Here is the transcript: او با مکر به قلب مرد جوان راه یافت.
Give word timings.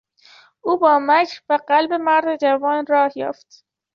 او 0.61 0.77
با 0.77 0.99
مکر 1.01 1.41
به 1.47 1.57
قلب 1.57 1.93
مرد 1.93 2.39
جوان 2.39 2.85
راه 2.85 3.17
یافت. 3.17 3.65